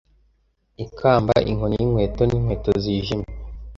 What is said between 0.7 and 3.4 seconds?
ikamba inkoni y'inkweto n'inkweto zijimye